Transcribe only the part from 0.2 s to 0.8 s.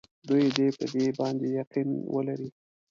دوی دې